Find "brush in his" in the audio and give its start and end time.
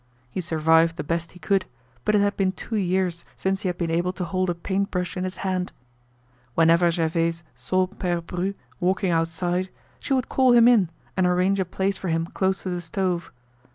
4.89-5.35